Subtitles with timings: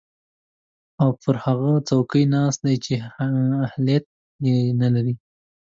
[1.01, 2.93] او پر هغه څوکۍ ناست دی چې
[3.65, 4.05] اهلیت
[4.49, 5.15] ېې نلري